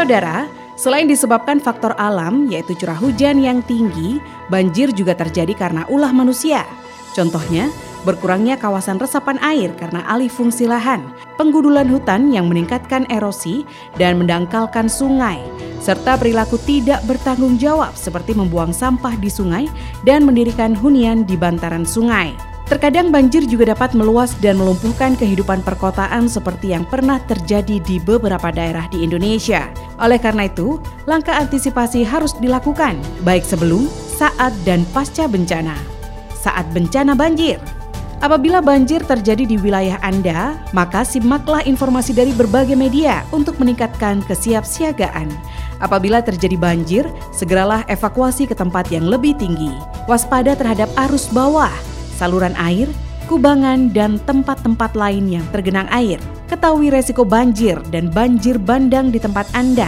[0.00, 0.48] Saudara,
[0.80, 4.16] selain disebabkan faktor alam yaitu curah hujan yang tinggi,
[4.48, 6.64] banjir juga terjadi karena ulah manusia.
[7.12, 7.68] Contohnya,
[8.08, 11.04] berkurangnya kawasan resapan air karena alih fungsi lahan,
[11.36, 13.68] penggudulan hutan yang meningkatkan erosi
[14.00, 15.36] dan mendangkalkan sungai,
[15.84, 19.68] serta perilaku tidak bertanggung jawab seperti membuang sampah di sungai
[20.08, 22.32] dan mendirikan hunian di bantaran sungai.
[22.70, 28.54] Terkadang banjir juga dapat meluas dan melumpuhkan kehidupan perkotaan seperti yang pernah terjadi di beberapa
[28.54, 29.66] daerah di Indonesia.
[30.00, 33.84] Oleh karena itu, langkah antisipasi harus dilakukan, baik sebelum,
[34.16, 35.76] saat, dan pasca bencana.
[36.32, 37.60] Saat bencana banjir,
[38.20, 45.32] Apabila banjir terjadi di wilayah Anda, maka simaklah informasi dari berbagai media untuk meningkatkan kesiapsiagaan.
[45.80, 49.72] Apabila terjadi banjir, segeralah evakuasi ke tempat yang lebih tinggi.
[50.04, 51.72] Waspada terhadap arus bawah,
[52.20, 52.92] saluran air,
[53.24, 56.20] kubangan, dan tempat-tempat lain yang tergenang air.
[56.50, 59.86] Ketahui resiko banjir dan banjir bandang di tempat Anda.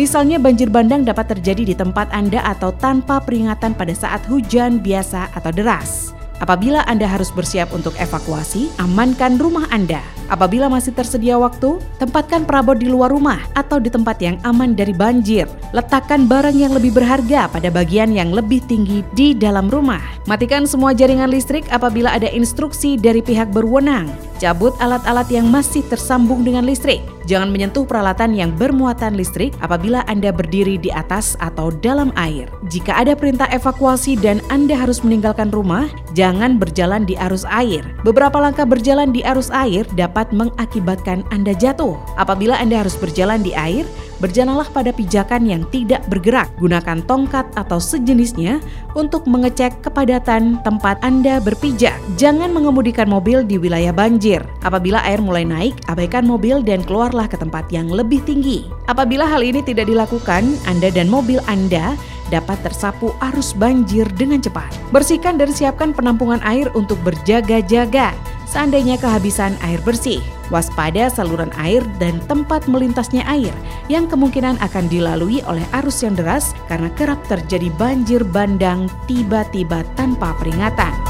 [0.00, 5.28] Misalnya banjir bandang dapat terjadi di tempat Anda atau tanpa peringatan pada saat hujan biasa
[5.36, 6.16] atau deras.
[6.40, 10.00] Apabila Anda harus bersiap untuk evakuasi, amankan rumah Anda.
[10.30, 14.94] Apabila masih tersedia waktu, tempatkan perabot di luar rumah atau di tempat yang aman dari
[14.94, 15.50] banjir.
[15.74, 19.98] Letakkan barang yang lebih berharga pada bagian yang lebih tinggi di dalam rumah.
[20.30, 24.06] Matikan semua jaringan listrik apabila ada instruksi dari pihak berwenang.
[24.40, 27.02] Cabut alat-alat yang masih tersambung dengan listrik.
[27.28, 32.48] Jangan menyentuh peralatan yang bermuatan listrik apabila Anda berdiri di atas atau dalam air.
[32.72, 35.86] Jika ada perintah evakuasi dan Anda harus meninggalkan rumah,
[36.16, 37.84] jangan berjalan di arus air.
[38.02, 41.96] Beberapa langkah berjalan di arus air dapat mengakibatkan Anda jatuh.
[42.20, 43.88] Apabila Anda harus berjalan di air,
[44.20, 46.52] berjalanlah pada pijakan yang tidak bergerak.
[46.60, 48.60] Gunakan tongkat atau sejenisnya
[48.92, 51.96] untuk mengecek kepadatan tempat Anda berpijak.
[52.20, 54.44] Jangan mengemudikan mobil di wilayah banjir.
[54.60, 58.68] Apabila air mulai naik, abaikan mobil dan keluarlah ke tempat yang lebih tinggi.
[58.86, 61.96] Apabila hal ini tidak dilakukan, Anda dan mobil Anda
[62.30, 64.70] dapat tersapu arus banjir dengan cepat.
[64.94, 68.14] Bersihkan dan siapkan penampungan air untuk berjaga-jaga
[68.50, 70.18] seandainya kehabisan air bersih.
[70.50, 73.54] Waspada saluran air dan tempat melintasnya air
[73.86, 80.34] yang kemungkinan akan dilalui oleh arus yang deras karena kerap terjadi banjir bandang tiba-tiba tanpa
[80.42, 81.09] peringatan.